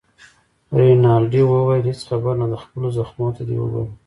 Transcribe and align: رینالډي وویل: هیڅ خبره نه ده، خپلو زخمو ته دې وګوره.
رینالډي 0.77 1.41
وویل: 1.45 1.83
هیڅ 1.91 2.01
خبره 2.09 2.33
نه 2.41 2.45
ده، 2.51 2.57
خپلو 2.63 2.87
زخمو 2.97 3.27
ته 3.35 3.41
دې 3.47 3.55
وګوره. 3.59 3.93